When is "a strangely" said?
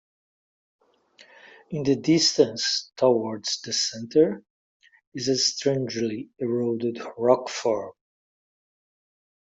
5.27-6.31